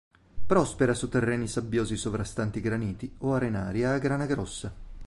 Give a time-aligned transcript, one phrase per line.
[0.47, 4.73] Prospera su terreni sabbiosi sovrastanti graniti o arenaria a grana grossa.